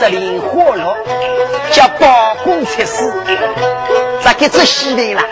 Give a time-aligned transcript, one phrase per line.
[0.00, 0.96] 这莲花落，
[1.72, 3.12] 叫包公出世。
[4.22, 5.24] 这个只喜的啦，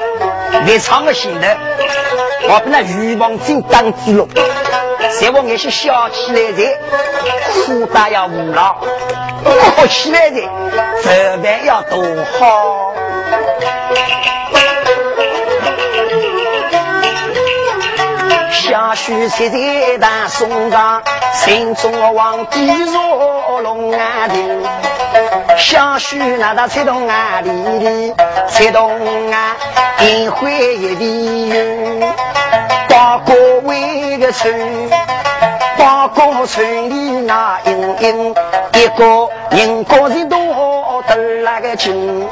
[0.67, 1.47] 立场的心头，
[2.48, 4.27] 我被那欲望症挡住了。
[5.20, 6.62] 在我眼些笑起来的，
[7.67, 8.77] 苦大要无老；
[9.44, 10.41] 哭起来的，
[11.02, 12.02] 责备要多
[12.39, 12.95] 好。
[18.52, 21.02] 下须七彩大松岗，
[21.34, 23.30] 心中望地若
[23.91, 24.62] 龙啊顶。
[25.58, 28.14] 下须那大彩动啊里里，
[28.48, 28.91] 彩动
[29.33, 29.56] 啊
[30.00, 32.00] 烟灰一地云。
[32.88, 34.55] 八哥为个村，
[35.77, 38.34] 八哥村里那阴阴，
[38.74, 42.27] 一个人个人多得那个亲。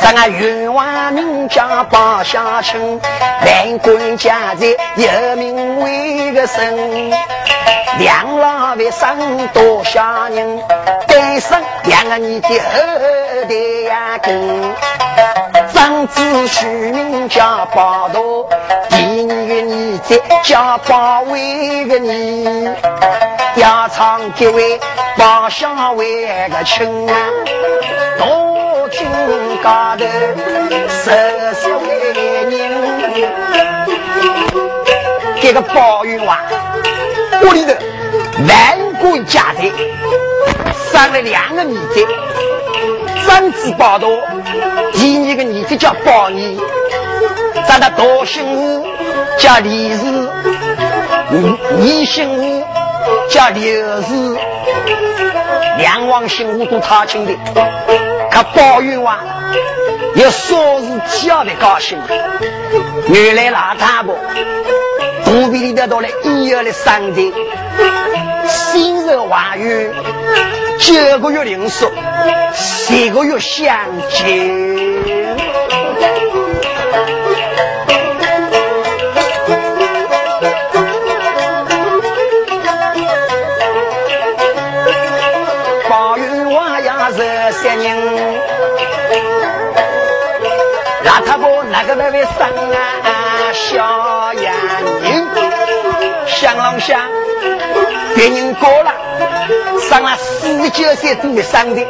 [0.00, 3.00] 咱俺冤枉人家把下亲，
[3.46, 7.10] 万贯家财有名为个神。
[7.98, 10.62] 两老为生多下人，
[11.06, 12.54] 单身两个你的后
[13.48, 13.54] 代
[13.88, 14.74] 呀根。
[15.74, 18.48] 长子取名叫八多，
[18.88, 22.44] 第二个儿子叫八位个你，
[23.56, 24.80] 要唱几位
[25.16, 27.14] 八相为个亲啊，
[28.18, 29.06] 多听
[29.62, 30.04] 高头
[30.88, 32.52] 十四位人，
[35.40, 36.40] 这个包云话，
[37.42, 37.72] 屋里头
[38.48, 39.70] 万贯家财，
[40.92, 42.06] 生了两个儿子。
[43.26, 44.20] 长子宝多，
[44.92, 46.58] 第二个儿子叫包尼，
[47.68, 48.84] 长得大姓吴，
[49.38, 50.04] 叫李氏；
[51.30, 52.64] 二姓吴，
[53.30, 54.38] 叫刘氏。
[55.78, 57.32] 两王姓吴都他亲的，
[58.30, 59.16] 可包云王
[60.14, 61.98] 有说是特别高兴。
[63.08, 64.14] 原来老太婆
[65.50, 67.34] 肚皮里头多了一月的生的，
[68.46, 69.90] 心肉怀孕。
[70.78, 71.90] 九个月零食，
[72.54, 73.68] 十个月相
[74.10, 75.04] 亲。
[85.88, 88.40] 八月娃呀是三人，
[91.02, 93.99] 让他把那个那位生啊小，
[96.78, 97.00] 想，
[98.14, 98.92] 别人过了。
[99.88, 101.82] 上了四十九岁都没生的，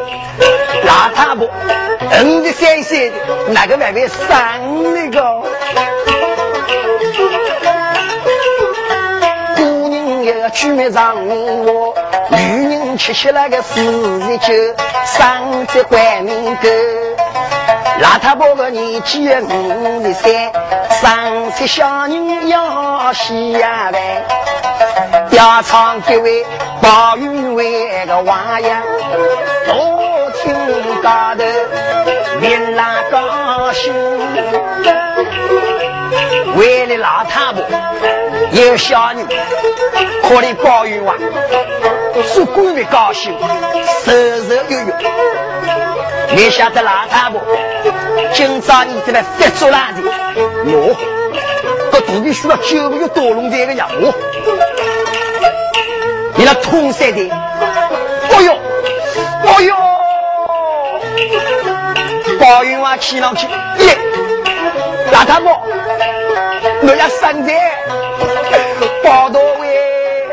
[0.84, 1.46] 老太婆
[2.24, 3.16] 五十三岁的
[3.48, 4.14] 那个还没生
[4.94, 5.42] 那个？
[9.56, 11.94] 姑娘要娶没上我，
[12.30, 13.82] 女人吃起那个四
[14.22, 14.54] 十九，
[15.04, 16.68] 生在怀命沟。
[18.00, 20.50] 老太婆个年纪五十三，
[21.02, 24.24] 生出小人要洗呀呗，
[25.32, 26.44] 要唱几位。
[26.82, 28.82] 包云为个娃呀，
[29.66, 30.54] 多听
[31.02, 31.44] 高头
[32.40, 33.92] 连拉高兴。
[36.56, 37.62] 为了老太婆
[38.52, 39.24] 有小女，
[40.22, 41.14] 可怜抱怨娃，
[42.24, 43.36] 说官为高兴，
[44.04, 44.94] 瘦瘦悠悠。
[46.34, 47.40] 没晓得老太婆
[48.32, 50.02] 今朝你这来发作了的，
[50.72, 50.96] 哟，
[51.92, 54.12] 这肚皮需要九个月多龙这个呀，哦。
[56.36, 57.28] 你那通塞的，
[58.30, 58.58] 哦哟，
[59.44, 59.74] 哦哟，
[62.38, 63.98] 包云娃气上去，耶，
[65.12, 65.60] 老太婆，
[66.82, 67.52] 我要生的，
[69.04, 70.28] 包多位，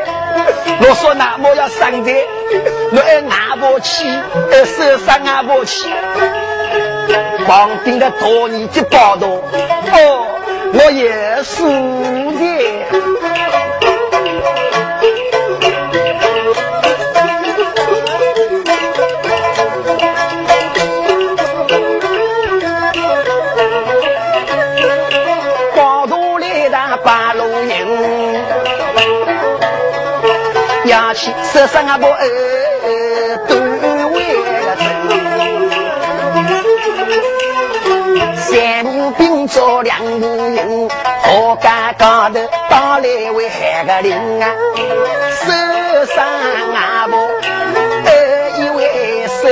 [0.80, 2.12] 我说那我要生的，
[2.92, 4.08] 我爱拿不起，
[4.52, 5.88] 爱手上拿不起，
[7.46, 9.42] 旁边的大儿子包多，
[9.92, 10.26] 哦，
[10.72, 11.62] 我也是
[12.38, 12.77] 的。
[31.58, 33.56] 手上啊，把儿都
[34.14, 34.22] 为，
[38.36, 40.24] 三步并作两步
[40.54, 40.88] 营，
[41.24, 42.38] 我家高头
[42.70, 44.54] 打来为海个灵啊，
[45.42, 45.50] 手
[46.14, 49.50] 上啊把儿一为生，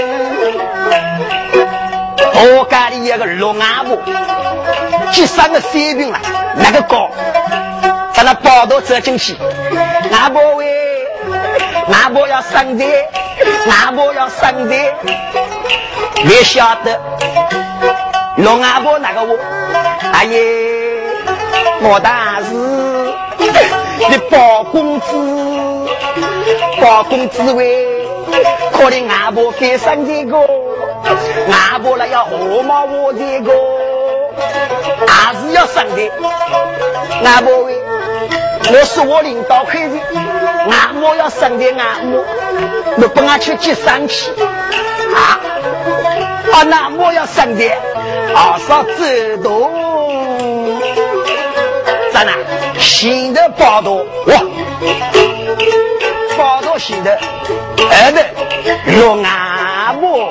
[2.35, 3.99] 我家里有个六阿婆，
[5.11, 6.20] 接三个三兵了，
[6.55, 7.11] 那个高，
[8.14, 9.37] 在那报道走进去，
[10.12, 10.86] 阿婆为。
[11.93, 12.85] 阿婆要生的，
[13.71, 14.75] 阿婆要生的，
[16.25, 17.00] 你晓得
[18.38, 19.38] 龙阿婆那个我，
[20.12, 20.41] 阿爷，
[21.83, 22.55] 我大是
[24.11, 25.06] 你包公子，
[26.81, 28.06] 包公子喂，
[28.73, 30.38] 可怜阿婆给生这个，
[31.50, 33.53] 阿婆了要何毛我这个，
[35.06, 36.11] 还是要生的，
[37.25, 37.75] 阿婆喂，
[38.68, 39.98] 我是我领导开的，
[40.70, 42.24] 阿婆要生的阿婆，
[42.96, 44.30] 你帮我去接生去，
[45.14, 45.38] 啊，
[46.52, 47.64] 啊那我要生的。
[48.34, 49.04] 二嫂走
[49.42, 50.78] 动，
[52.12, 52.32] 咋啦？
[52.78, 54.34] 新的报道哇，
[56.36, 57.18] 报道新的，
[57.90, 58.22] 二的
[58.86, 60.28] 六阿母，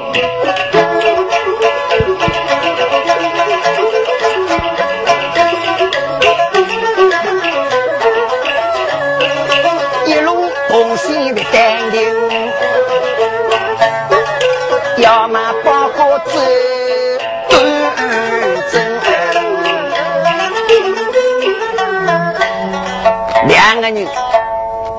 [23.94, 24.08] 人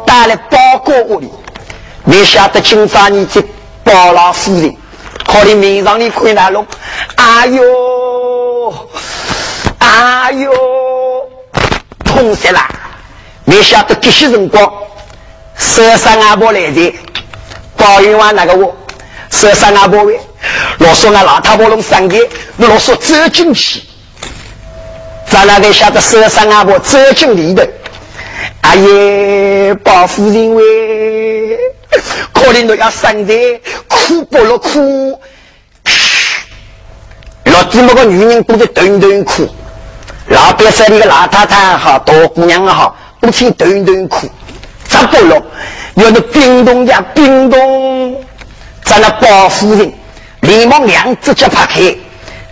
[0.07, 1.31] 带来包裹屋里，
[2.05, 3.43] 没晓得今朝你这
[3.83, 4.77] 包老夫人，
[5.27, 6.65] 可能面上的困难了。
[7.17, 8.89] 哎呦，
[9.79, 10.51] 哎呦，
[12.05, 12.61] 痛死了！
[13.45, 14.73] 没晓得这些辰光，
[15.57, 16.95] 十三阿婆来的，
[17.77, 18.75] 高云湾那个我，
[19.31, 20.21] 十三阿婆喂，
[20.79, 22.17] 老说那老太婆弄三个，
[22.59, 23.83] 老说走进去，
[25.29, 27.55] 咱那个晓得十三阿婆走进里。
[27.55, 27.63] 头。
[28.67, 31.57] 阿爷，包夫人喂，
[32.33, 35.21] 可怜的要生的，苦不落苦。
[37.45, 39.49] 老这么个女人都在顿顿哭，
[40.27, 44.29] 老百姓里个老太太也好，大姑娘也好，都请顿顿哭。
[44.89, 45.41] 咋不落？
[45.95, 48.21] 有那冰冻家冰冻，
[48.83, 49.93] 咱那包夫人
[50.41, 51.97] 连忙两只脚拍开，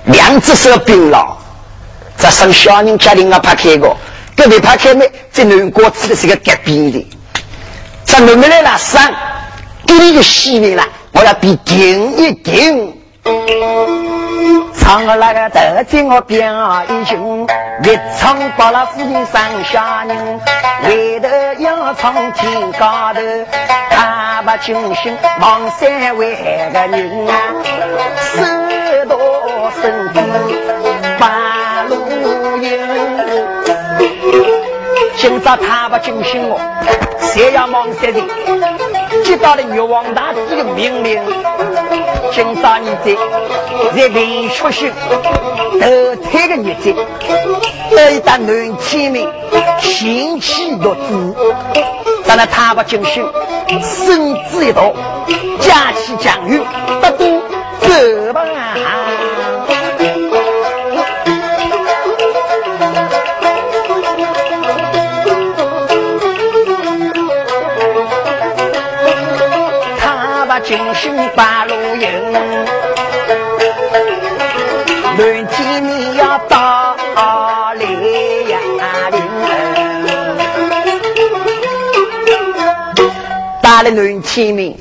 [0.05, 1.37] 两只手冰了，
[2.17, 3.96] 这生小人家庭啊拍开个。
[4.36, 5.10] 隔壁拍开没？
[5.31, 7.06] 在南国吃的是个隔壁的，
[8.04, 9.02] 在妹妹来了上，
[9.86, 13.00] 给你个洗面了，我要比顶一顶。
[14.78, 17.46] 唱那个德金我表英雄，
[17.84, 20.40] 一唱把那夫人上下人，
[20.82, 21.28] 回头
[21.58, 23.20] 要唱天高头，
[23.90, 26.34] 他把军心望山为
[26.72, 27.32] 个人啊，
[28.34, 29.82] 手多身
[30.12, 30.20] 子
[31.19, 31.94] 八路
[32.60, 33.13] 营。
[35.17, 36.61] 今朝他不惊醒我，
[37.21, 38.21] 谁要忙谁的？
[39.25, 41.21] 接到了玉皇大帝的命令，
[42.32, 43.17] 今朝你在
[43.94, 44.93] 在林出行，
[45.81, 46.94] 投胎的日子，
[47.91, 49.29] 这一打南天明，
[49.81, 51.34] 星期六子，
[52.25, 53.25] 咱那他不惊醒，
[53.69, 54.94] 身子一动，
[55.60, 56.63] 架起将军，
[57.01, 57.41] 不都
[57.81, 58.43] 走吧？
[71.05, 72.32] 金星八路营，
[75.19, 76.96] 南天你要到
[77.75, 78.58] 雷呀
[79.13, 79.20] 岭，
[83.63, 84.75] 到了南天明，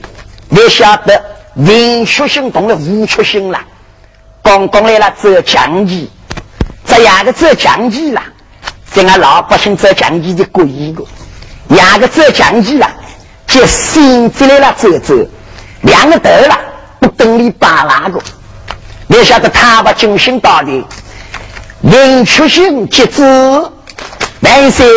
[0.48, 1.22] 你晓得
[1.56, 3.60] 文曲星动了武曲星了，
[4.42, 6.10] 刚刚来了走将棋，
[6.86, 8.24] 这两个走将棋了，
[8.94, 11.04] 这俺老百姓走将棋的贵一个，
[11.68, 12.90] 两个走将棋了，
[13.46, 15.14] 就心子来了走走。
[15.84, 16.58] 两个得了，
[17.00, 18.20] 不等你把那个，
[19.08, 20.84] 你晓得他把军心到底，
[21.82, 23.22] 明确性节制，
[24.40, 24.88] 万岁，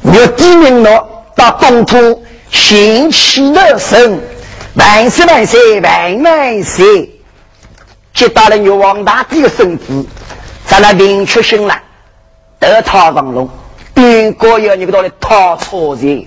[0.00, 1.06] 我地名了
[1.36, 4.18] 到东土，兴起乐生，
[4.74, 7.20] 万岁万岁万万岁，
[8.14, 10.04] 接到了玉皇大帝的圣旨，
[10.66, 11.78] 咱那明确性了，
[12.58, 13.46] 得讨王龙，
[13.92, 16.24] 边个要你个到来讨错人，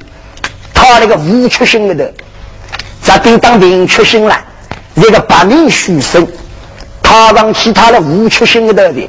[0.75, 2.13] 讨那个无缺性的。
[3.05, 4.35] 咱叮当明确性了，
[4.95, 6.27] 一个八名书生，
[7.03, 9.07] 他让其他的无缺心的道的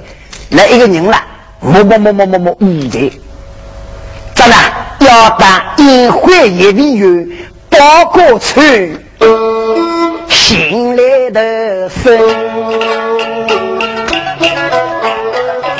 [0.51, 1.17] 那一个人了，
[1.61, 3.11] 默默默默默默五的，
[4.35, 4.57] 咱呢
[4.99, 5.49] 要当
[5.79, 7.27] 宴会一位员，
[7.71, 8.61] 报告出
[10.29, 12.19] 新来的生，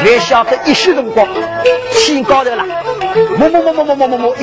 [0.03, 1.29] 越晓得一宿辰光，
[1.93, 2.65] 天高头了，
[3.39, 4.43] 默默默默默默默默的，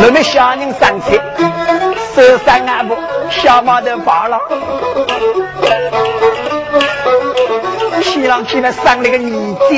[0.00, 1.20] 我们小人上车，
[2.14, 2.96] 手上俺不
[3.30, 4.38] 小毛头跑了，
[8.02, 9.20] 西上去了生了个儿
[9.68, 9.74] 子，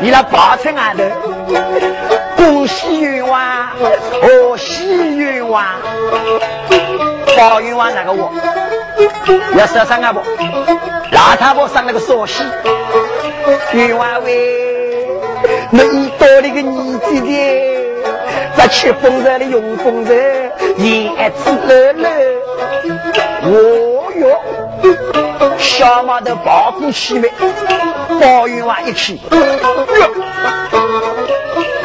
[0.00, 1.10] 你那跑出俺的，
[2.36, 3.68] 恭喜冤枉，
[4.22, 5.64] 贺喜冤枉，
[7.36, 8.32] 报冤枉那个我，
[9.58, 10.22] 要手上俺不。
[11.10, 12.44] 老太婆生了个少喜，
[13.72, 15.08] 冤枉喂，
[15.70, 17.85] 那一多了个儿子的，
[18.56, 20.14] 在吃风热的用风热，
[20.78, 22.08] 叶子乐乐，
[23.42, 24.40] 哦哟，
[25.58, 27.28] 小马的包谷起来，
[28.20, 30.08] 包冤枉一起，哟，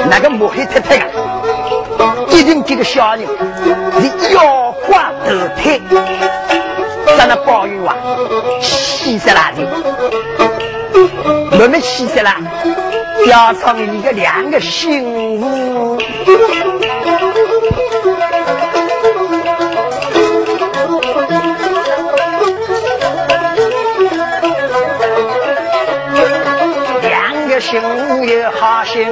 [0.09, 1.07] 那个摸黑太太啊，
[2.29, 3.27] 一定这个小人
[3.99, 5.81] 是腰挂头腿。
[7.17, 7.95] 在那包玉娃，
[8.61, 9.67] 气死了的，
[11.59, 12.31] 我们气死了，
[13.25, 15.97] 加上一个两个幸福，
[27.01, 29.07] 两个幸福又好幸，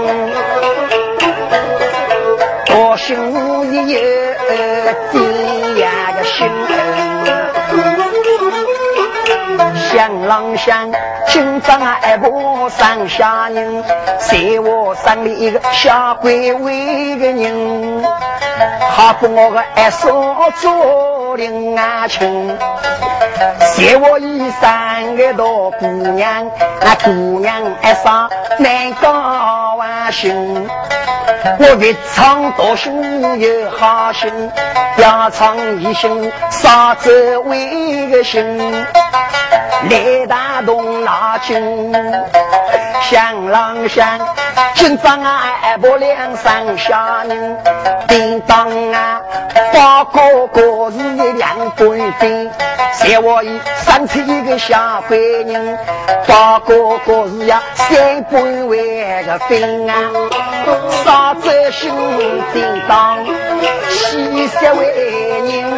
[2.65, 4.33] 多幸福也有
[5.13, 5.19] 这
[5.79, 6.49] 样个幸
[9.91, 10.91] 江郎想，
[11.31, 13.83] 今朝俺不生下人，
[14.17, 18.03] 在我生了一个小鬼威的人，
[18.91, 20.09] 好不我个二嫂
[20.59, 22.57] 做领啊亲，
[23.77, 25.43] 在我一三个大
[25.79, 26.49] 姑娘，
[26.81, 30.67] 那姑娘二嫂难高万心，
[31.59, 34.31] 我越唱多心有好心，
[34.97, 37.11] 要唱一心少走
[37.45, 38.85] 为个心。
[39.89, 41.91] 来打动那军，
[43.01, 44.19] 向郎乡，
[44.75, 47.57] 今朝俺不两三下人，
[48.07, 49.21] 叮当啊，
[49.73, 50.97] 八哥哥是
[51.33, 52.51] 两官兵，
[52.93, 55.77] 在我一生出一个小闺人，
[56.27, 59.95] 八哥哥是呀三官为个兵啊，
[61.03, 61.91] 少走心
[62.53, 63.25] 叮当，
[63.89, 64.85] 七十为
[65.47, 65.69] 人。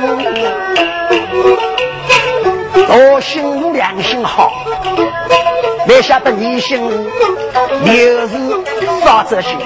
[2.73, 4.51] 多心无良心好，
[5.87, 6.81] 没晓得你心
[7.85, 8.33] 又是
[9.03, 9.57] 啥子心？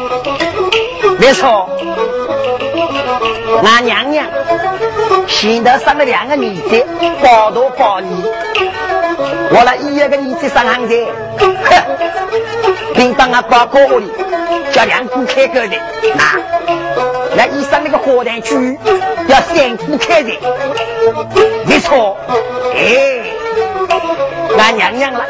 [1.20, 1.70] 没错，
[3.64, 4.26] 俺娘娘
[5.28, 6.86] 现在生了两个儿子，
[7.24, 8.24] 包多包你。
[9.52, 11.08] 我那一个儿子上行的，
[11.38, 14.12] 哼，平当俺包锅里
[14.72, 15.78] 叫两股开口的，
[16.16, 18.56] 那那医生那个火炭猪
[19.28, 20.32] 要三股开的，
[21.66, 22.18] 没错。
[22.76, 23.24] 哎，
[24.58, 25.22] 俺娘娘了，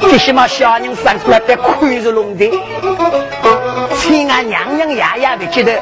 [0.00, 2.50] 最起码小人生出来得亏着龙的，
[3.98, 5.80] 请俺娘娘爷爷的记得，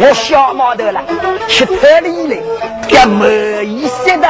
[0.00, 1.02] 我小毛头了，
[1.48, 2.36] 吃特里了，
[2.90, 4.28] 要没意思的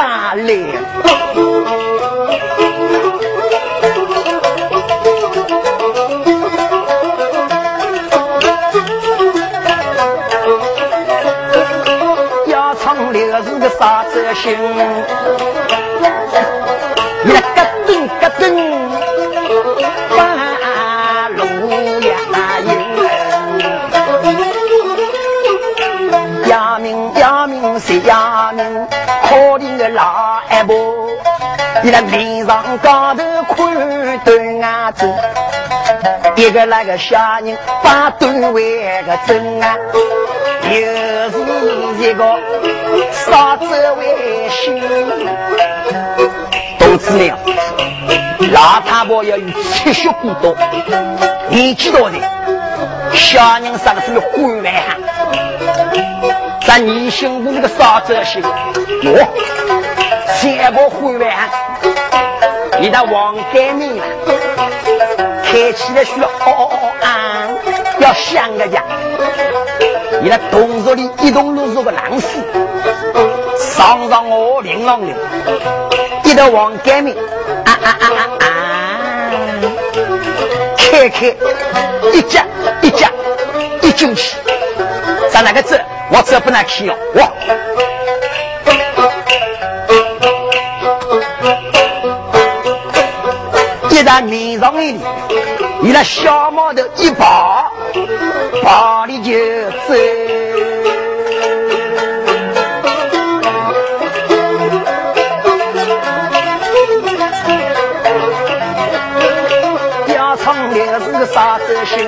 [13.69, 14.55] 啥子心？
[17.25, 17.33] 咯
[17.87, 18.43] 噔咯噔，
[20.15, 20.17] 半
[21.35, 21.39] 路
[22.01, 22.07] 呀
[22.65, 22.69] 有。
[26.49, 28.87] 呀命呀命是呀命，
[29.27, 31.09] 可怜的老婆，
[31.81, 33.23] 你那脸上高头
[33.55, 35.11] 看对眼子，
[36.35, 39.75] 一个那个小人把对为个真啊，
[40.69, 40.75] 又
[41.31, 41.44] 是
[42.09, 42.23] 一个。
[43.11, 43.65] 少走
[43.97, 44.81] 为心，
[46.79, 47.37] 都知了。
[48.51, 50.55] 老太婆要有七血过多，
[51.49, 52.17] 年纪大的
[53.13, 54.97] 小人上是官外汉，
[56.65, 58.43] 咱你心不那个少走心，
[59.03, 59.27] 我
[60.35, 61.49] 先把官外汉，
[62.79, 64.03] 你那王改名了，
[65.43, 67.49] 开起来需要哦哦哦啊，
[67.99, 68.83] 要想个家。
[70.21, 72.37] 你那洞穴里一动如入个狼死，
[73.57, 75.11] 上上我领浪的，
[76.23, 77.15] 一头王改名，
[77.65, 78.47] 啊啊啊啊啊！
[80.77, 81.35] 开开
[82.13, 82.45] 一夹
[82.83, 83.09] 一夹
[83.81, 84.37] 一进去，
[85.31, 87.21] 咱那个字我这不能去了，我
[93.89, 95.01] 一旦面上一里，
[95.81, 97.71] 你那小毛头一跑。
[98.63, 99.31] 跑你就
[99.87, 99.93] 走，
[111.85, 112.07] 杀子心，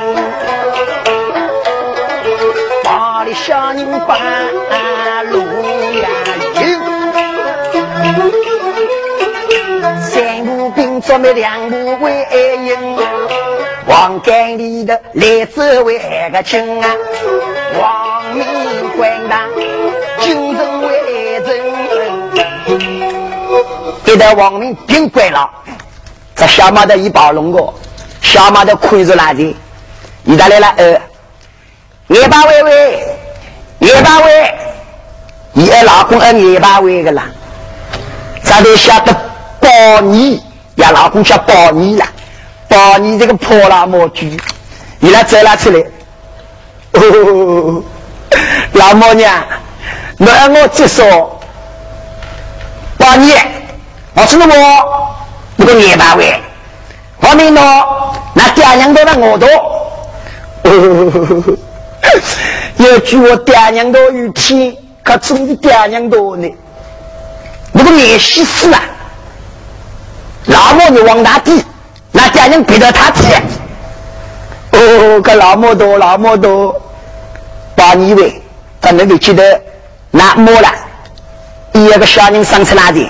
[2.84, 4.18] 把里小人半
[5.30, 5.40] 路
[6.02, 6.10] 呀
[6.56, 6.62] 有，
[10.02, 12.98] 三步并作没两步为爱营，
[13.86, 16.00] 王干里的来自为
[16.34, 16.90] 个亲啊，
[17.80, 18.44] 王明
[18.98, 19.46] 官大，
[20.22, 21.62] 军政为真，
[24.06, 25.48] 一代王明兵归了。
[26.36, 27.74] 这小马的一把龙哥，
[28.22, 29.56] 小马的亏着哪里？
[30.30, 30.68] 你咋来了？
[30.76, 31.02] 呃，
[32.10, 33.08] 二八位位，
[33.80, 34.54] 二八位，
[35.54, 37.24] 你二老公二二八位个啦？
[38.44, 39.14] 咱都晓得
[39.62, 39.70] 包
[40.02, 40.44] 你，
[40.76, 42.06] 呀老公叫包你了，
[42.68, 44.26] 包你这个破老母猪，
[45.00, 45.80] 你来走了出来。
[46.92, 47.82] 哦，
[48.74, 49.34] 老母娘，
[50.18, 51.40] 你让我接受
[52.98, 53.34] 包你，
[54.14, 55.08] 我是我。
[55.58, 56.38] 这个二八位，
[57.22, 57.62] 我们呢，
[58.34, 59.48] 那爹娘都在我多，
[62.78, 66.48] 要据我爹娘多有天，可总比爹娘多呢。
[67.72, 68.78] 那个面西死了，
[70.46, 71.64] 老母你往哪地？
[72.12, 73.22] 那爹娘逼着他去。
[74.72, 76.76] 哦，可老母多，老母多，
[77.76, 78.42] 八年位，
[78.82, 79.62] 咱那个记得
[80.12, 80.70] 那么了，
[81.74, 83.10] 一个小人生出来的。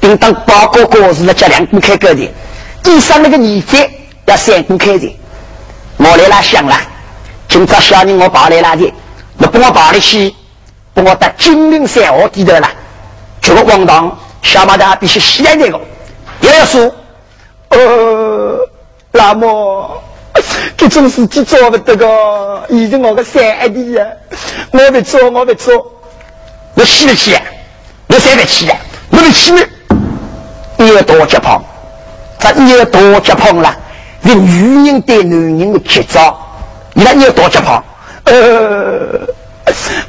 [0.00, 2.30] 应当包哥哥是了，叫两公开个的，
[2.82, 3.76] 第三那个儿子
[4.26, 5.16] 要三公开的。
[5.96, 6.76] 我来了想了，
[7.48, 8.92] 今朝小人我抱来了的，
[9.38, 10.34] 你帮我抱来去，
[10.92, 12.68] 帮我到金陵山河低头了。
[13.40, 15.80] 这个王堂小马的必须西安这个，
[16.40, 16.92] 也要说，
[17.68, 18.68] 呃，
[19.12, 20.02] 那么
[20.76, 24.04] 这种事情做不得个，已经我个三弟呀，
[24.72, 25.92] 我不做，我不做，
[26.74, 27.36] 我气不气？
[28.08, 28.76] 我谁不气呀？
[29.10, 29.54] 我不气。
[30.76, 31.58] 要多结碰，
[32.38, 33.74] 这要多结碰了，
[34.24, 36.38] 是女人对男人的绝招。
[36.92, 37.82] 你看要多结碰，
[38.24, 39.26] 呃，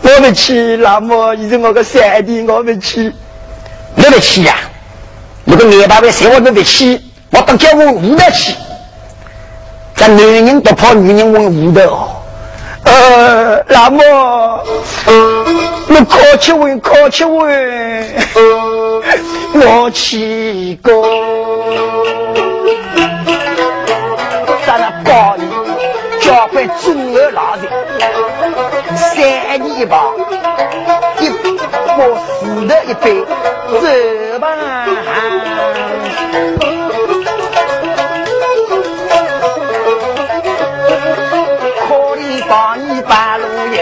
[0.01, 3.11] 我不去，那么你是我个三弟，我不去，
[3.95, 4.55] 你不去呀？
[5.45, 7.01] 那个二八位谁我都不去，
[7.31, 8.53] 我当叫我无得去。
[9.95, 12.07] 咱男人都怕女人问无的哦，
[12.83, 14.03] 呃，那么
[15.87, 18.05] 我客气问，客气问。
[19.57, 20.91] 我去过，
[26.55, 27.67] 教会中二老的，
[28.95, 30.15] 三年一包，
[31.19, 31.29] 一
[31.85, 33.21] 包四的一杯，
[33.81, 34.45] 走吧。
[41.87, 43.77] 可怜包你半路人，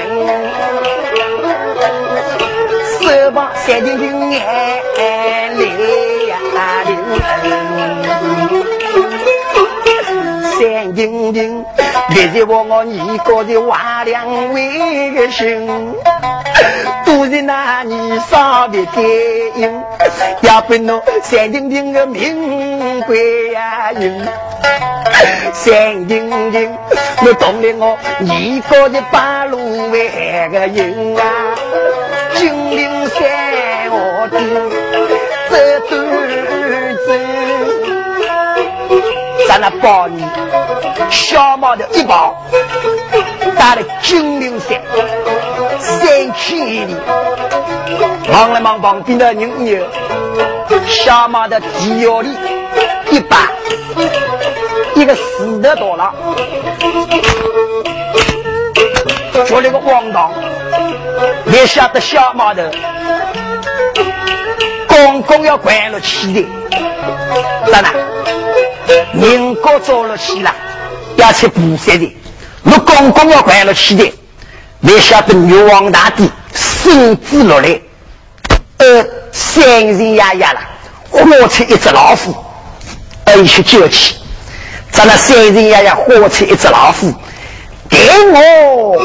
[3.00, 4.04] 走吧，三天就
[4.40, 4.82] 爱。
[10.64, 11.66] 三丁丁，
[12.08, 15.68] 别是我我一个的瓦两位个心，
[17.06, 19.06] 都是那你上的电
[19.58, 19.84] 影，
[20.44, 24.26] 要不侬三丁丁个名贵呀人，
[25.52, 26.74] 三丁丁，
[27.26, 30.08] 我懂了我一个的八路为
[30.50, 31.24] 个人啊，
[32.36, 33.20] 金陵山
[33.92, 34.40] 我的
[35.50, 36.23] 这段
[39.64, 40.22] 那包你
[41.10, 42.36] 小毛的一包，
[43.58, 44.82] 打了金陵山
[45.80, 46.94] 三千里，
[48.30, 49.82] 忙来忙旁边的人有
[50.86, 52.30] 小毛的地药里
[53.10, 53.50] 一把，
[54.96, 56.14] 一个死的多了，
[59.46, 60.30] 做了个荒唐，
[61.54, 62.70] 也晓得小毛的
[64.90, 67.88] 公公要关了气的，咋的？
[69.14, 70.54] 民国做了起来，
[71.18, 72.18] 要去补税的。
[72.64, 74.14] 我刚刚要关了起的，
[74.80, 77.80] 没晓得女王大帝圣旨落来，
[78.78, 80.60] 呃，三人呀呀了，
[81.10, 82.36] 活出一只老虎，
[83.26, 84.16] 而去救起。
[84.92, 87.14] 咱那三人呀呀活出一只老虎，
[87.90, 87.98] 给
[88.32, 88.96] 我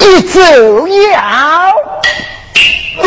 [0.00, 0.40] 一走
[0.88, 1.72] 药。
[2.98, 3.04] 不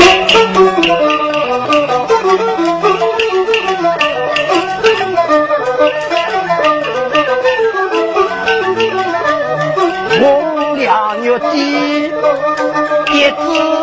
[13.20, 13.79] Itu.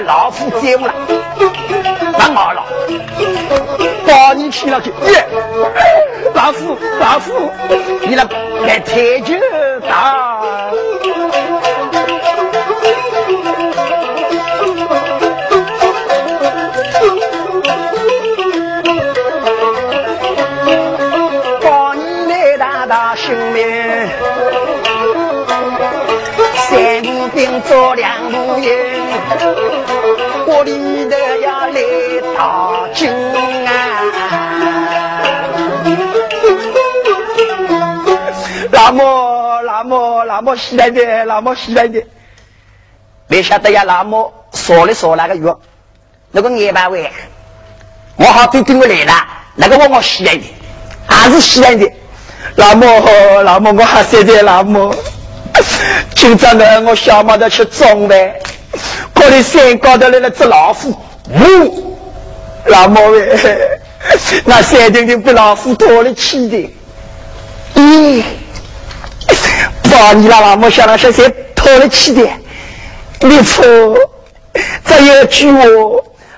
[0.00, 0.94] 老虎追我了，
[2.18, 2.62] 那毛了，
[4.06, 5.26] 把你去了去，耶！
[6.34, 7.50] 老夫，老夫，
[8.02, 8.22] 你那
[8.66, 9.34] 来抬脚
[9.88, 10.36] 打。
[27.68, 28.70] 做两路营，
[30.46, 31.80] 我里头要来
[32.36, 33.10] 打金
[33.66, 33.70] 啊！
[38.70, 42.00] 那么那么那么喜来的，那么喜来的，
[43.26, 43.82] 没晓得呀？
[43.84, 45.58] 那么说了说那个药，
[46.30, 47.10] 那个二百位，
[48.16, 49.12] 我好对跟我来了，
[49.56, 50.44] 那个我我喜来的，
[51.06, 51.90] 还是喜来的。
[52.54, 52.86] 那么
[53.42, 54.94] 那么我还晓得那么。
[56.14, 58.32] 今朝呢，我小马的去中饭，
[59.14, 60.90] 可能山高头来了只老虎，
[61.30, 61.96] 呜，
[62.66, 63.38] 老毛喂，
[64.44, 66.70] 那山顶顶被老虎拖了起的，
[67.74, 68.22] 咦，
[69.90, 72.28] 把你那老毛小老小谁拖了起的？
[73.20, 73.64] 你错，
[74.84, 75.64] 这有句话，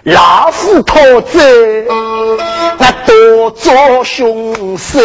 [0.05, 1.39] 老虎拖走，
[2.79, 4.99] 那多做凶事，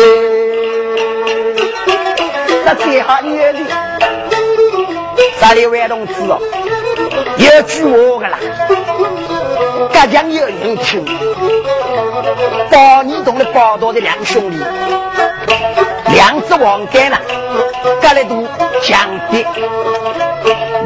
[2.66, 3.83] 那最好你的。
[5.40, 6.40] 那里万同志哦，
[7.38, 8.40] 有句话个啦，
[9.92, 11.04] 隔江有人听，
[12.72, 14.58] 包你同的包道的两兄弟，
[16.14, 17.18] 两只黄盖呢，
[18.02, 18.48] 隔了都
[18.82, 19.46] 强的，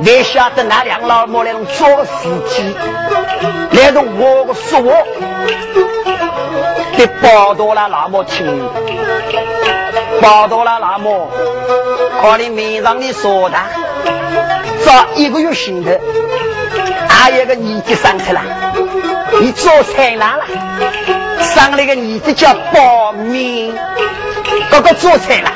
[0.01, 2.75] 你晓得那两老母来弄做事情，
[3.71, 4.91] 来弄我个说话，
[6.97, 8.45] 给包道了那么听，
[10.21, 11.29] 包道了那么，
[12.21, 13.57] 可能面上的说的。
[14.83, 15.91] 早一个月前头，
[17.07, 18.41] 还有个儿子生出来，
[19.41, 20.45] 你做菜郎了，
[21.41, 23.75] 生了个儿子叫保命，
[24.71, 25.51] 哥哥做菜了，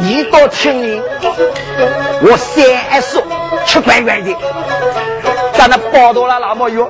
[0.00, 1.02] 你到村里，
[2.22, 3.22] 我三叔
[3.66, 4.34] 吃乖乖的，
[5.52, 6.86] 咱那包到了那么远，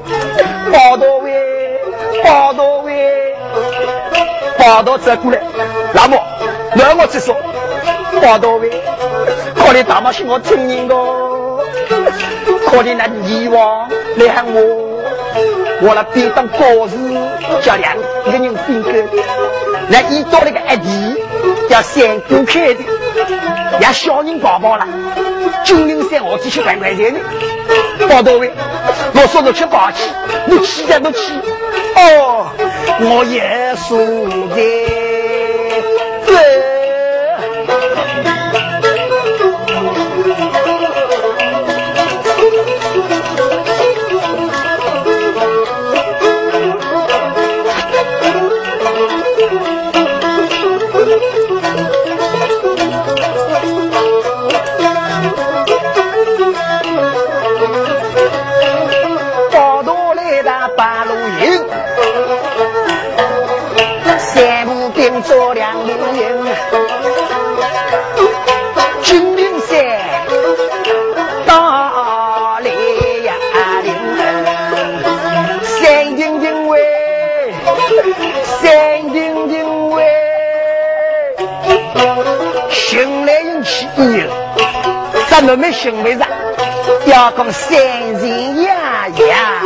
[0.72, 1.81] 包到位，
[2.24, 3.35] 包到位，
[4.59, 5.40] 包到这过来，
[5.92, 6.18] 那么，
[6.75, 7.35] 让我再说，
[8.20, 8.70] 包到位。
[9.55, 11.61] 可怜大妈是我亲人哦，
[12.66, 15.03] 可怜那阎王来喊我，
[15.83, 16.96] 我那边当高士
[17.62, 18.90] 叫两个人并购，
[19.88, 21.22] 那一到那个阿弟
[21.68, 22.81] 叫三姑开的，
[23.81, 24.87] 也小人宝宝了，
[25.64, 27.20] 九零三我只去管管钱呢，
[28.09, 28.53] 包到位，
[29.14, 30.11] 我说着去抱起，
[30.46, 31.33] 你气在不气？
[31.96, 32.46] 哦，
[33.01, 33.96] 我也输
[34.55, 34.95] 的。
[85.76, 86.26] 咱们没心为啥？
[87.06, 89.62] 要讲山人呀呀。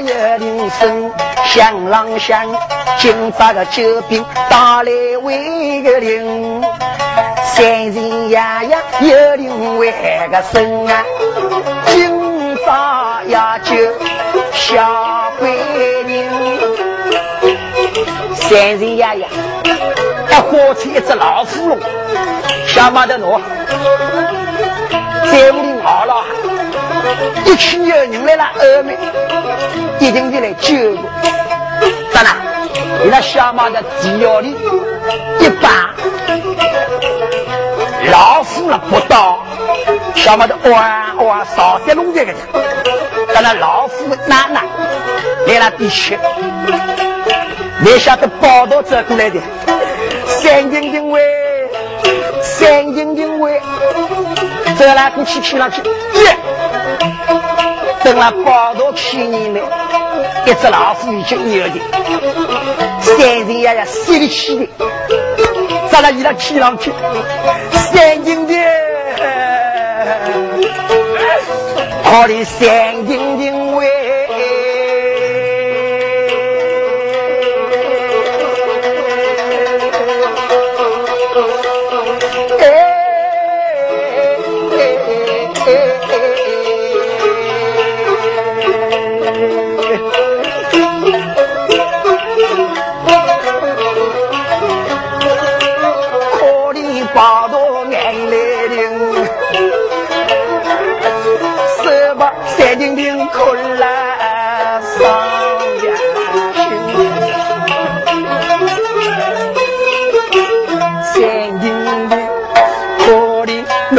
[0.00, 1.12] 有铃声
[1.44, 2.44] 响啷响，
[2.98, 4.90] 今朝个酒兵打来
[5.22, 6.62] 为个铃，
[7.44, 9.92] 三人呀呀有铃为
[10.30, 11.04] 个声啊，
[11.86, 13.74] 今朝呀就
[14.52, 15.50] 下鬼
[16.02, 16.58] 人，
[18.34, 19.28] 三人呀呀
[20.34, 21.78] 他活出一只老虎龙，
[22.66, 23.40] 小马的喏，
[25.30, 26.24] 在屋里熬了。
[27.44, 28.98] 一群有人来了，二妹
[30.00, 30.98] 一定得来救我。
[32.12, 32.34] 当然，
[33.04, 34.56] 你那小马的地窖里
[35.38, 35.94] 一把
[38.10, 39.38] 老虎了不到，
[40.16, 42.38] 小马的哇哇烧在弄这个的。
[43.32, 44.64] 当然，老虎的奶奶
[45.46, 46.18] 来了必须，
[47.78, 49.38] 没晓得报道走过来的，
[50.42, 51.22] 三斤斤喂，
[52.42, 53.60] 三斤斤喂，
[54.78, 56.36] 走来过去去上去，耶！
[58.02, 59.60] 等了八到七年了，
[60.46, 61.80] 一只老虎已经有的，
[63.00, 64.68] 三斤呀呀吸力气的，
[65.90, 66.92] 咱俩一来骑上去，
[67.72, 68.54] 三斤的，
[72.02, 73.93] 好的三斤斤喂。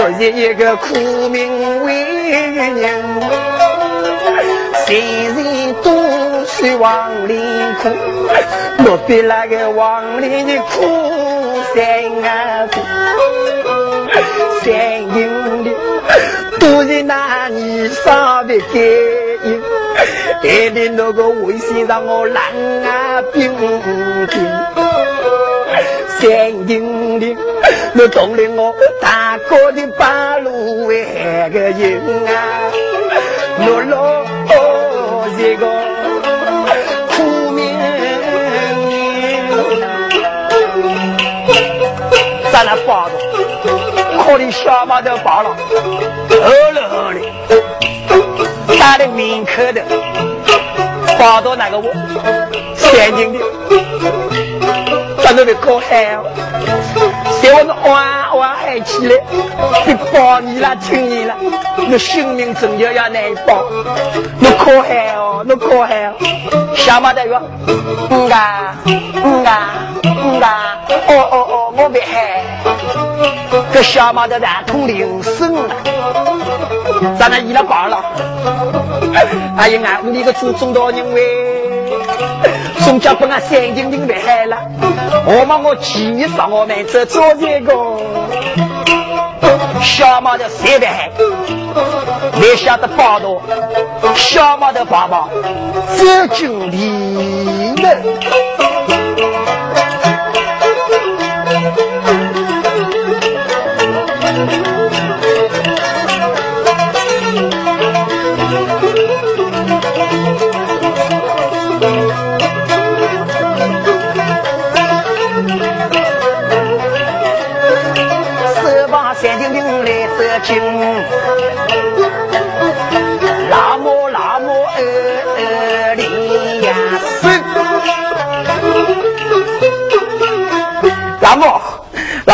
[0.09, 0.95] 一个苦
[1.29, 1.93] 命为
[2.53, 3.03] 人，
[4.85, 5.01] 谁
[5.35, 7.41] 人都是亡灵
[7.81, 7.89] 苦，
[8.83, 10.85] 落得那个亡灵的苦
[11.73, 11.83] 三
[12.23, 12.79] 啊子，
[14.63, 14.73] 三
[15.17, 15.71] 英的？
[16.59, 18.73] 都是那年上的感
[19.43, 19.61] 应，
[20.41, 22.35] 害得那个微信让我冷
[22.83, 23.81] 啊冰冰，
[26.19, 27.35] 三英的。
[27.97, 31.05] 我懂了，我大哥的八路为
[31.49, 32.69] 个人啊，
[33.65, 35.65] 落落这个
[37.07, 37.73] 苦命，
[42.51, 43.13] 咱那报的，
[44.25, 45.55] 可怜小马都报了，
[46.29, 47.19] 饿了饿了，
[48.77, 49.81] 打的门口的，
[51.17, 51.93] 报到那个我，
[52.75, 53.39] 天津的，
[55.25, 56.15] 咱那边可嗨
[57.41, 59.15] 给我们哇哇嗨起来！
[59.87, 61.33] 你保你了，听你了，
[61.77, 63.63] 你性命拯救要难保，
[64.37, 66.13] 你可嗨哦，你可嗨哦！
[66.75, 67.41] 小马的说
[68.11, 69.69] ：“嗯啊，嗯啊，
[70.03, 72.43] 嗯啊，哦哦哦，我别嗨。”
[73.73, 75.75] 这小马的然通铃声了，
[77.17, 77.99] 咱那一了八了。
[79.57, 81.54] 哎呀，俺屋里个祖宗多人喂，
[82.79, 84.57] 宋家把俺三斤斤别害了，
[85.25, 87.73] 我嘛我几日上我们这做这个，
[89.81, 91.09] 小马的谁的害？
[92.39, 93.41] 没晓得报道，
[94.15, 95.27] 小马的爸爸
[95.95, 98.74] 走进里门。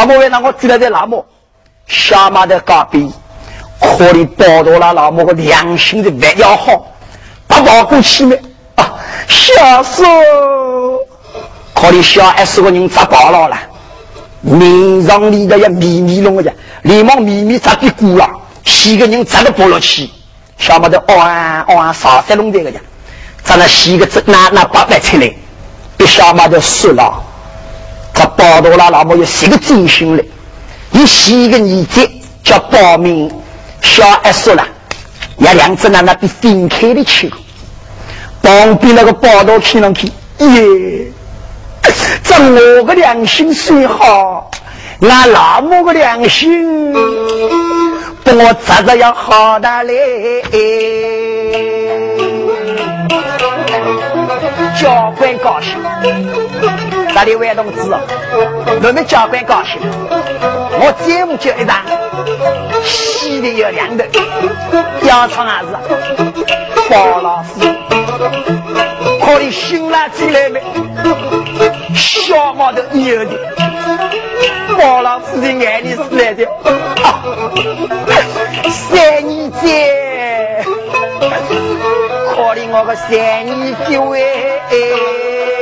[0.01, 1.23] 那么为那我住在这那么
[1.85, 3.11] 下马的隔壁，
[3.79, 6.87] 可以报道了那么个良心的玩要好，
[7.45, 8.35] 把保过去没
[8.73, 8.93] 啊？
[9.27, 10.03] 小叔，
[11.75, 13.55] 可以小 S 个人砸爆了了。
[14.41, 18.27] 面上里的也咪咪弄个的，连忙咪咪砸的鼓了，
[18.65, 20.09] 七个人砸个菠萝去，
[20.57, 22.81] 小马的哦啊哦啊啥子弄的个呀？
[23.43, 25.31] 咱那洗个子拿拿八百出来，
[25.95, 27.23] 被小么的输了，
[28.21, 30.23] 他报道了，那么有十个真心嘞，
[30.91, 32.07] 有十个儿子
[32.43, 33.31] 叫报名，
[33.81, 34.63] 小二说了，
[35.37, 37.33] 也两只那那比分开的去，
[38.43, 40.05] 旁边那个报道看上去，
[40.37, 41.11] 耶。
[42.23, 42.35] 这
[42.77, 44.51] 我个良心虽好，
[44.99, 50.43] 那老母个良心，不我咋着要好的嘞？
[54.79, 55.75] 教官高兴，
[57.21, 57.81] 那里万同志，
[58.81, 59.79] 我们教官高兴，
[60.79, 61.85] 我节目就一张，
[62.83, 64.07] 洗的有两的，
[65.03, 65.67] 要唱还是
[66.89, 67.49] 包老师。
[69.23, 70.63] 可你醒来进来没？
[71.93, 73.37] 小毛的有的，
[74.75, 76.47] 包老师的眼里是来的。
[78.67, 80.65] 三年姐，
[81.19, 85.60] 可怜我个三年九哎。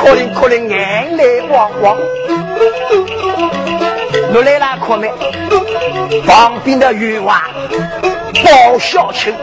[0.00, 1.96] 可怜可怜眼泪汪汪，
[4.32, 5.10] 我来了可没？
[6.26, 7.42] 旁边的女娃
[8.44, 9.34] 包小青，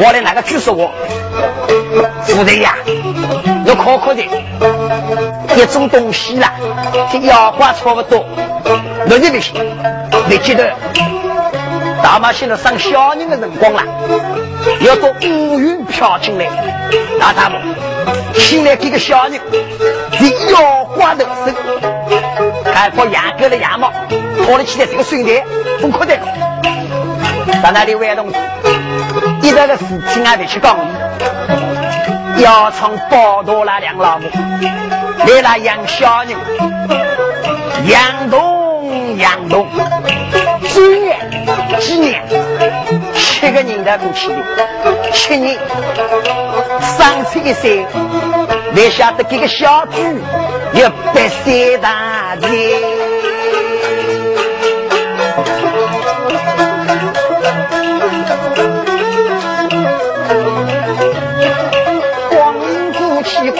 [0.00, 0.90] 我的那个就是我，
[2.22, 2.76] 夫人呀，
[3.66, 4.22] 要考考的，
[5.54, 6.54] 一种东西啦，
[7.12, 8.24] 跟妖怪差不多，
[9.06, 9.54] 那你不行，
[10.28, 10.72] 你记得，
[12.02, 13.82] 大妈现在生小人的辰光了，
[14.80, 16.46] 要到乌云飘进来，
[17.18, 17.60] 那他们
[18.34, 19.40] 现在这个小人
[20.12, 21.54] 是妖怪的身，
[22.74, 23.92] 还把牙哥的牙毛
[24.44, 25.44] 拖了起来，这个水袋
[25.80, 26.16] 不可的。
[27.62, 28.36] 在那里玩东西，
[29.48, 30.76] 一个个事情还得去讲。
[32.38, 34.28] 要从包多那两老母，
[35.26, 36.36] 来了养小人，
[37.86, 39.66] 养动养动，
[40.76, 41.16] 几年
[41.80, 42.22] 几年，
[43.14, 44.68] 七个人的过去的，
[45.10, 45.58] 七年，
[46.80, 47.86] 三十一岁，
[48.74, 49.92] 没晓得这个小猪
[50.74, 52.50] 要百岁大年。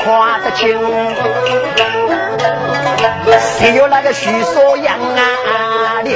[0.04, 0.78] 夸得清，
[3.58, 6.12] 谁有那个徐少阳啊，刘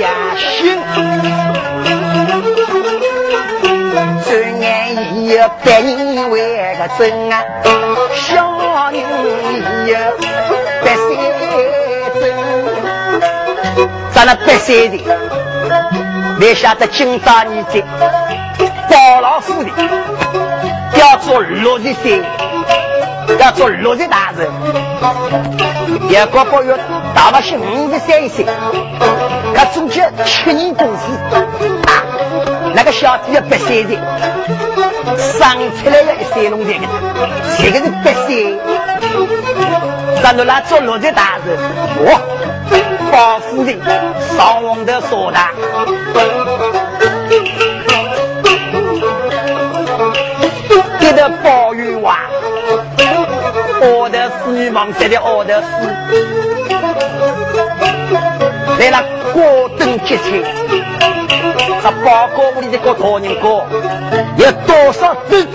[0.00, 0.78] 亚心，
[4.24, 4.64] 转眼
[5.14, 7.34] 已有百年为个真啊，
[8.14, 8.58] 小
[8.90, 9.94] 人已有
[10.84, 11.06] 百岁
[12.20, 12.22] 真，
[14.12, 14.94] 咱那百岁的，
[16.38, 17.80] 没晓得今朝你这
[18.88, 19.70] 包老虎的，
[20.94, 22.22] 叫做六十岁。
[23.38, 24.46] 要做六十大人，
[26.08, 26.78] 一个不月
[27.14, 28.44] 大了些五十三岁，
[29.74, 31.02] 中间七年工资
[31.88, 32.04] 啊，
[32.74, 33.90] 那个小弟要八岁的，
[35.18, 35.40] 生
[35.76, 36.86] 出来了一三龙这个，
[37.58, 38.56] 这个是八岁，
[40.22, 41.58] 咱们来做六十大人，
[42.06, 42.20] 哇，
[43.10, 43.78] 包夫人
[44.36, 45.38] 上王的说的，
[51.00, 52.16] 给他包玉娃。
[53.86, 55.66] 我的是女王在的我的是，
[58.78, 60.22] 来了过灯结彩，
[61.82, 63.64] 这包裹屋里的个大人哥
[64.36, 65.46] 有多少子？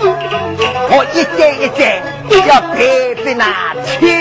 [0.92, 2.02] 我一代一代
[2.46, 2.76] 要排
[3.22, 3.44] 在那
[3.98, 4.19] 天。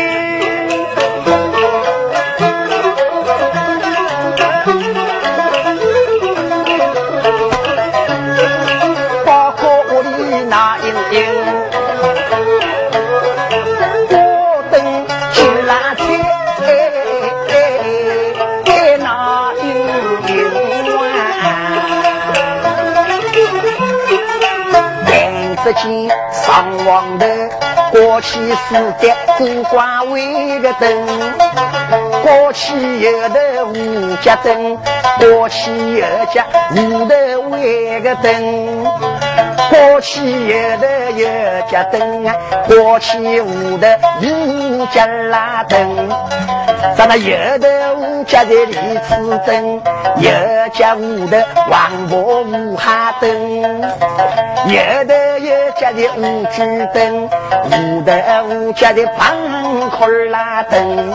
[27.00, 27.26] 上王头
[27.92, 31.08] 过去四的古挂为个灯，
[32.22, 34.78] 过去有的五家灯，
[35.18, 37.16] 过去有家五头
[37.52, 38.84] 为个灯，
[39.70, 41.28] 过去有的有
[41.72, 42.36] 家灯啊，
[42.68, 43.88] 过去五头
[44.22, 46.10] 五家拉灯，
[46.98, 49.82] 咱那有的五家的李子灯，
[50.18, 50.30] 有
[50.74, 51.38] 家五头
[51.70, 53.82] 王婆五哈灯，
[54.68, 56.58] 有的有家的五柱
[56.94, 58.12] 灯，五头
[58.50, 61.14] 五家的半块拉灯，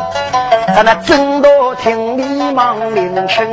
[0.74, 3.47] 咱那正道厅里忙凌晨，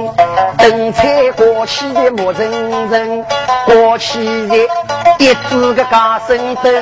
[0.58, 3.26] 灯彩挂起的木人人，
[3.66, 4.56] 挂起的
[5.20, 6.74] 一支个高升灯，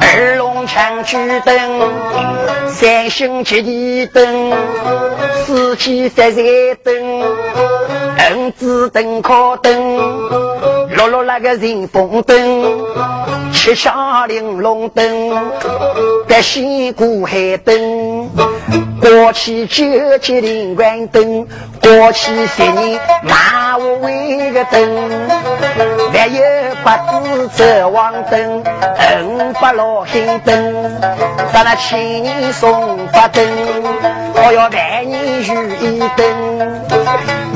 [0.00, 1.90] 二龙枪举灯，
[2.68, 4.52] 三星接地灯，
[5.44, 6.42] 四季三彩
[6.82, 7.20] 灯，
[8.34, 9.98] 五子灯靠灯，
[11.02, 12.32] 六六那个人风灯，
[13.52, 15.30] 七下玲珑灯，
[16.28, 18.30] 八仙过海灯，
[19.00, 19.84] 过去九
[20.18, 21.44] 节灵官灯，
[21.80, 24.80] 过去十年马五位个灯，
[26.12, 26.40] 还有
[26.84, 28.62] 八字走王灯，
[29.26, 31.00] 五八老星灯，
[31.52, 33.44] 咱那千年送八灯，
[34.36, 35.52] 我要万年如
[35.84, 36.80] 意灯，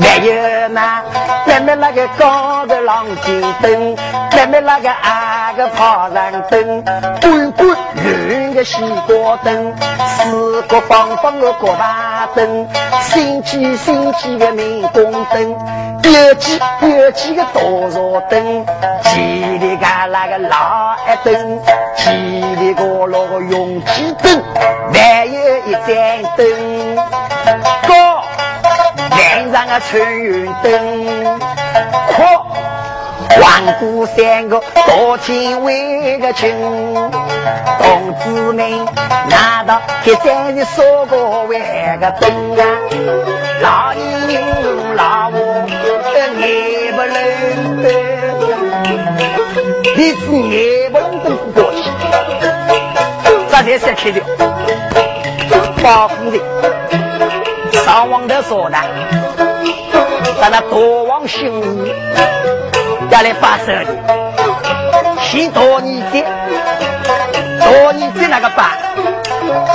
[0.01, 1.01] 还有那
[1.45, 3.95] 咱们那个高的浪金灯，
[4.31, 6.83] 咱们那个矮个爬山灯，
[7.21, 12.67] 滚滚圆个西瓜灯，四个方方的锅巴灯，
[13.01, 15.55] 星级星级的明宫灯，
[16.03, 18.65] 有几有几个多少灯，
[19.03, 21.59] 叽里嘎啦个老一灯，
[21.95, 24.43] 叽里嘎啦个永气灯，
[24.93, 26.95] 还有一盏灯，
[27.87, 28.23] 高
[29.11, 31.39] 晚上的春云灯，
[32.15, 32.47] 阔。
[33.41, 36.55] 万古三个多情为个情，
[37.79, 38.85] 同志们
[39.29, 41.59] 难道铁山的说过为
[41.99, 42.63] 个灯啊？
[43.61, 44.01] 老年
[44.31, 45.37] 人老我
[46.15, 46.17] 眼
[46.95, 47.15] 不冷。
[49.95, 50.19] 你是
[50.49, 51.77] 也不能等过去，
[53.49, 54.23] 这才是开掉。
[55.83, 56.37] 保护的，
[57.83, 58.77] 上网的说的，
[60.39, 61.93] 在那多往心里
[63.09, 63.87] 要来把手的，
[65.21, 66.23] 先多你的，
[67.59, 68.77] 多你的那个把，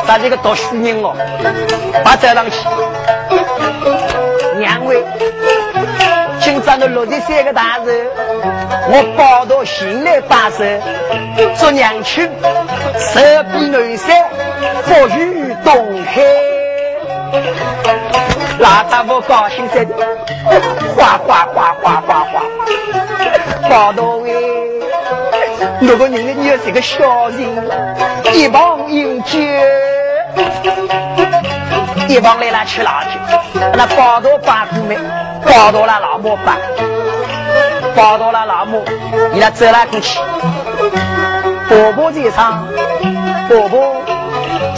[0.06, 1.14] 把这个读书人哦，
[2.04, 2.68] 把这上去，
[4.58, 5.02] 两位。
[6.40, 8.06] 今朝的六十三个大人，
[8.88, 10.64] 我报到心来把手，
[11.56, 12.28] 做娘亲，
[12.98, 13.20] 手
[13.52, 14.28] 比南山，
[14.82, 16.22] 福于东海。
[18.58, 19.94] 老大夫高兴死的，
[20.96, 22.42] 哗哗哗哗哗哗，
[23.68, 24.32] 报到位。
[25.80, 27.38] 如果你的女儿是个小人，
[28.34, 29.38] 一旁饮酒，
[32.08, 33.10] 一旁来了吃辣酒，
[33.74, 34.96] 那报到八姑妹。
[35.44, 36.56] 报到了老母吧，
[37.96, 38.84] 报到了老母，
[39.32, 40.20] 你来走了过去。
[41.68, 42.64] 伯伯在场，
[43.48, 44.01] 伯伯，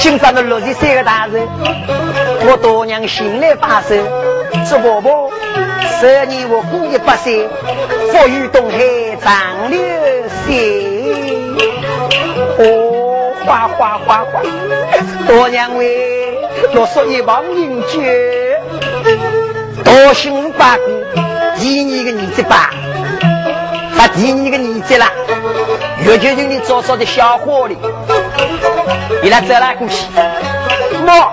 [0.05, 1.48] 今朝的六十三个大人，
[2.46, 3.94] 我多娘心来把守。
[4.68, 5.30] 祝伯伯
[5.98, 7.48] 十年我过一百岁，
[8.12, 9.80] 福于东海长流
[10.44, 11.55] 水。
[12.59, 14.42] 哦，哗哗哗哗，
[15.26, 16.38] 多娘为
[16.74, 17.98] 若说一旁饮酒。
[19.82, 20.82] 多幸八姑，
[21.59, 22.70] 第二个儿子吧，
[24.09, 25.07] 第二个儿子了，
[26.05, 27.76] 月球人的早早的小伙里，
[29.22, 30.07] 你来走了过去。
[31.07, 31.32] 我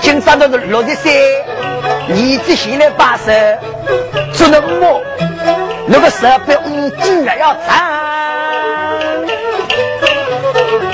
[0.00, 1.42] 今朝都是六十岁，
[2.08, 3.58] 儿子现在八十，
[4.32, 5.00] 做那么
[5.86, 7.68] 那个十八五斤还要长，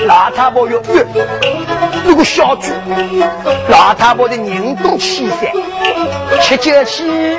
[0.07, 0.81] 老太婆哟，
[2.05, 2.71] 那个小猪，
[3.67, 5.51] 老太婆的人都气噻。
[6.41, 7.37] 吃酒去，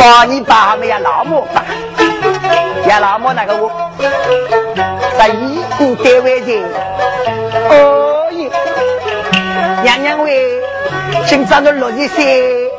[0.00, 1.62] 把你爸们呀老母吧，
[2.88, 3.70] 呀老母那个我，
[5.18, 6.62] 在一户单位的，
[7.68, 8.50] 哦耶，
[9.82, 10.58] 娘娘喂，
[11.26, 12.70] 今朝都六十岁，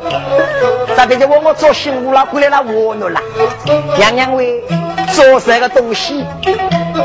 [0.97, 3.21] 这边就我我做新屋了，过来了我了啦，
[3.97, 4.59] 娘娘喂，
[5.13, 6.25] 做这个东西，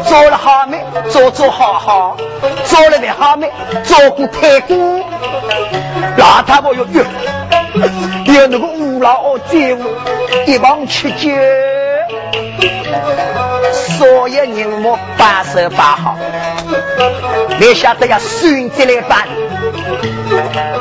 [0.09, 0.83] 做了好没？
[1.11, 2.17] 做做好好，
[2.65, 3.53] 做了的好没？
[3.85, 4.77] 做过太过。
[6.17, 7.05] 老太婆哟哟，
[8.25, 8.67] 有那个
[9.01, 9.83] 老二在屋，
[10.47, 11.31] 一旁吃酒，
[13.73, 16.17] 所有人莫把手把好，
[17.59, 19.27] 没晓得要孙子来办，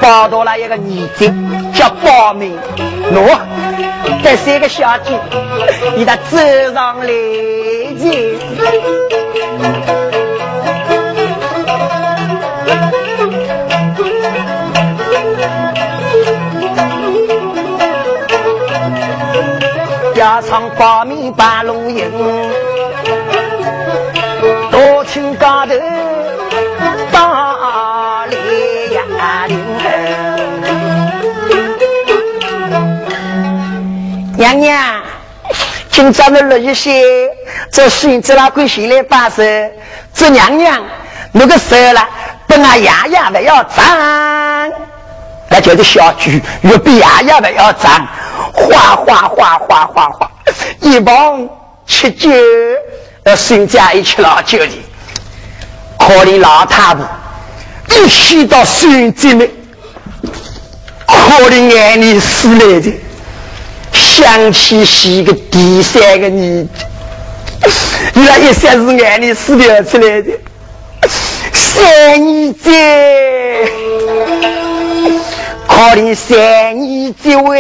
[0.02, 1.34] 报到了一个儿子
[1.74, 2.58] 叫报名，
[3.14, 3.38] 喏，
[4.24, 5.20] 这三个小姐，
[5.96, 6.38] 你他走
[6.74, 9.05] 上来去。
[20.26, 22.12] 加上八米八路营，
[24.72, 25.76] 多情高头
[27.12, 29.04] 大烈呀！
[34.36, 35.04] 娘娘，
[35.92, 37.30] 今朝的六一些，
[37.72, 39.44] 这孙子老鬼谁来把手，
[40.12, 40.84] 这娘娘
[41.34, 42.10] 那个手了，
[42.48, 44.72] 本俺爷爷还要长，
[45.50, 48.08] 那就是小猪，越比爷爷还要长。
[48.56, 50.32] 哗哗哗哗哗哗，
[50.82, 51.48] 一帮
[51.86, 52.30] 吃酒，
[53.24, 54.72] 呃，孙家一吃老酒的，
[56.00, 57.06] 可怜老太婆，
[57.90, 59.50] 一起到孙子们，
[61.06, 62.94] 可怜眼里死来的，
[63.92, 66.68] 想起是个第三个儿子，
[68.14, 70.32] 那一下是眼里死掉出来的，
[71.52, 71.84] 三
[72.22, 72.72] 儿子，
[75.76, 77.60] 可怜三儿子喂。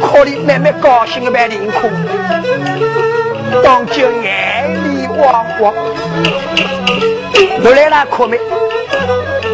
[0.00, 1.90] 可怜妹妹高兴的般凌空，
[3.62, 5.74] 当就眼里汪汪。
[7.62, 8.38] 我来了，可没？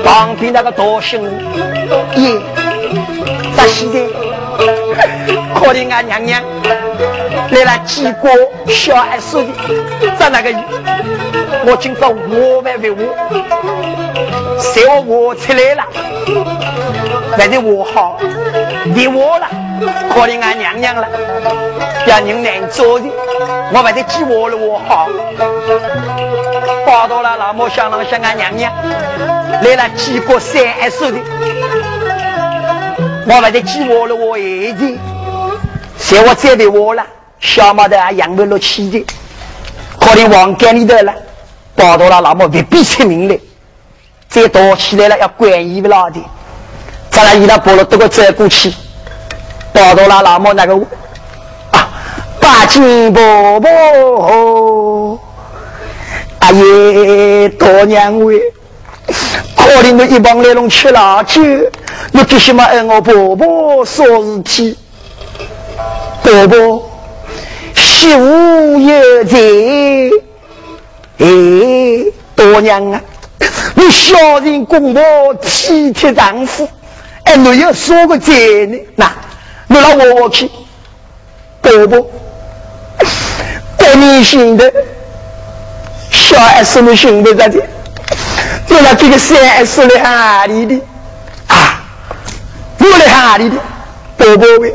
[0.05, 1.23] 旁边那个大兄
[2.15, 2.41] 爷，
[3.57, 4.01] 在现在，
[5.55, 6.43] 可怜俺娘娘。
[7.51, 8.29] 来了几个
[8.67, 9.51] 小孩子的，
[10.19, 10.51] 在那个，
[11.67, 12.99] 我今朝我万为我，
[14.59, 15.85] 谁我我出来了，
[17.37, 18.19] 反正我好，
[18.85, 19.47] 你我了。
[20.11, 21.07] 可怜俺娘娘了，
[22.07, 23.07] 要人难做的，
[23.73, 25.09] 我把这鸡窝了我好，
[26.87, 28.73] 报到了老母想了想俺娘娘，
[29.63, 31.19] 来了几个三十的，
[33.27, 34.99] 我把这鸡窝了我儿子，
[35.99, 37.05] 嫌我再的我了，
[37.41, 39.07] 小毛的还养不落气的，
[39.99, 41.15] 可能王干里头了，
[41.75, 43.41] 报到了那么未必出名的，
[44.29, 46.21] 再躲起来了要管衣不牢的，
[47.11, 48.73] 咱俩伊拉报了都个走过去，
[49.73, 50.75] 报到了那么那个
[51.71, 51.89] 啊，
[52.41, 55.19] 八斤伯伯，
[56.41, 58.39] 阿爷多娘喂。
[59.57, 61.43] 可怜的一帮来龙吃辣酒，
[62.13, 64.79] 你给什么爱我婆婆说事体？
[66.23, 66.91] 婆婆，
[67.75, 69.39] 媳妇有财，
[71.19, 71.27] 哎，
[72.35, 73.01] 多娘啊，
[73.75, 75.03] 你孝顺公婆，
[75.43, 76.67] 体贴丈夫，
[77.25, 78.33] 哎，没有说个财
[78.67, 78.79] 呢？
[78.97, 79.13] 那，
[79.67, 80.51] 你让我去，
[81.61, 82.11] 婆婆，
[83.77, 84.73] 过年行的，
[86.11, 87.61] 小孩什么行的在的？
[88.75, 90.75] 我那这个三 S 来哪里的
[91.47, 91.81] 啊？
[92.79, 93.57] 我来哪里的？
[94.17, 94.75] 宝宝喂，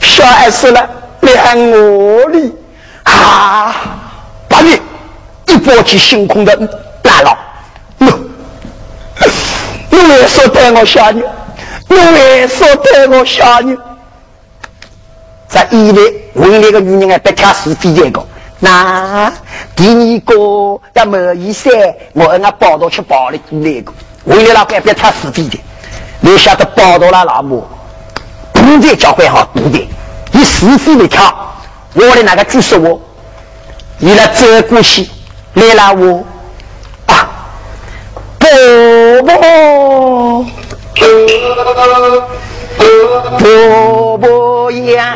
[0.00, 0.90] 小 S 了
[1.22, 2.54] 来喊我哩
[3.04, 3.74] 啊！
[4.46, 4.78] 把你
[5.46, 6.54] 一抱起星空的
[7.02, 7.34] 大佬，
[7.96, 8.12] 你
[9.90, 11.22] 你为什么带我下你？
[11.88, 13.74] 你为什么带我下你？
[15.48, 16.00] 在一里
[16.34, 18.22] 为那个女人啊，别挑是非这个。
[18.60, 19.32] 那
[19.76, 21.70] 第二个要没意思，
[22.12, 23.92] 我俺报道去报的那个，
[24.24, 25.60] 为了那个别太是非的，
[26.20, 27.64] 你晓得报道了那么，
[28.52, 29.88] 不得教会好，不得，
[30.32, 31.32] 你是非的挑，
[31.94, 33.00] 我的那个就是我，
[33.98, 35.08] 你来走过去，
[35.54, 36.24] 来了我
[37.06, 37.30] 啊，
[38.40, 38.48] 伯
[39.22, 40.44] 伯，
[43.38, 45.14] 伯伯呀。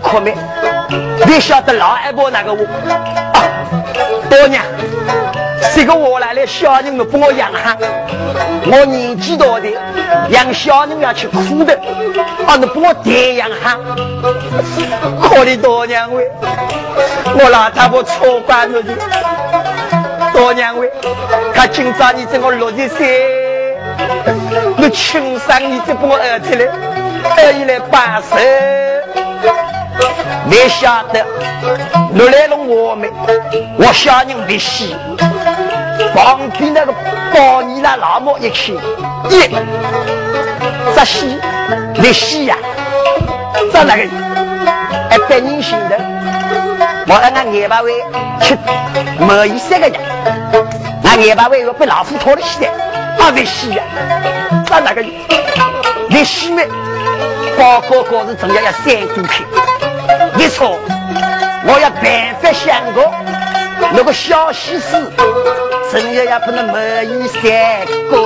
[0.00, 0.34] 可没，
[1.26, 2.64] 你晓得老爱婆那个我
[3.32, 3.42] 啊，
[4.30, 4.64] 多娘，
[5.74, 7.76] 这个我来了，小人们帮我养哈，
[8.70, 9.68] 我年纪大的
[10.30, 11.74] 养小人要去苦的，
[12.46, 13.78] 啊，你帮我爹养哈，
[15.20, 16.30] 可怜多娘喂，
[17.34, 18.94] 我老太婆错怪了的，
[20.32, 20.90] 多娘喂，
[21.52, 23.36] 看今朝你这个六十岁，
[24.78, 26.64] 你轻伤你就帮我儿子来，
[27.42, 28.36] 儿一来把手。
[30.48, 31.24] 没晓得，
[32.14, 33.10] 我来了我们，
[33.76, 34.96] 我小人没戏。
[36.14, 36.92] 旁边那个
[37.34, 38.74] 包你那老母一看，
[39.30, 39.50] 耶，
[40.94, 41.38] 这戏
[42.00, 42.56] 没戏呀，
[43.72, 45.98] 这那个一百人行的，
[47.08, 47.92] 我让俺眼巴位
[48.40, 48.56] 去
[49.18, 50.00] 某一三个人，
[51.04, 52.70] 俺眼巴位要被老虎拖了起来，
[53.18, 53.82] 啊没戏呀，
[54.68, 55.02] 这那个
[56.10, 56.68] 没戏没，
[57.56, 59.44] 包哥哥是总要要三股去。
[60.36, 60.78] 没错，
[61.64, 63.10] 我要办法想个
[63.92, 65.10] 那个小西施，
[65.90, 67.40] 真要也不能没有三
[68.10, 68.18] 个。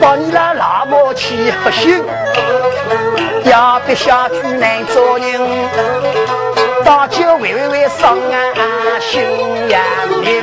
[0.00, 2.02] 把你那老母气不行，
[3.50, 5.40] 要不下去难做人。
[6.84, 9.22] 大酒喂喂喂，上啊心
[9.70, 9.80] 呀
[10.22, 10.42] 灵。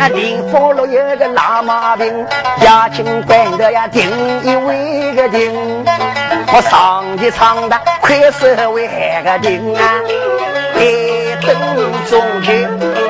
[0.00, 2.26] 啊，林峰路有个老毛病，
[2.62, 4.08] 押金关的呀，定
[4.42, 5.52] 一位个定。
[6.52, 8.88] 我上的唱的快手为
[9.24, 10.00] 个定啊，
[10.74, 10.80] 台
[11.46, 11.52] 灯
[12.08, 13.09] 中间。